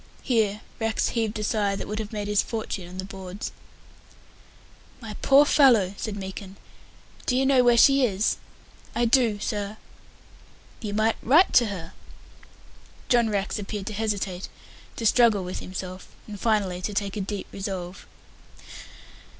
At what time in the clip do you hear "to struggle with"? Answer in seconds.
14.95-15.59